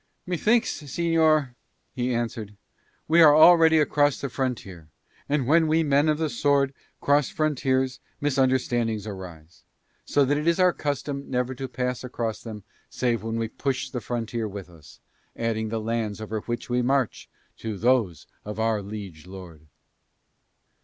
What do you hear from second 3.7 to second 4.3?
across the